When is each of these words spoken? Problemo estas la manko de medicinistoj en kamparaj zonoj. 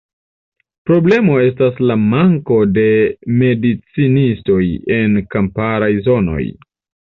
Problemo 0.89 1.35
estas 1.47 1.77
la 1.89 1.97
manko 2.05 2.57
de 2.79 2.87
medicinistoj 3.43 4.65
en 4.99 5.23
kamparaj 5.37 5.93
zonoj. 6.11 6.43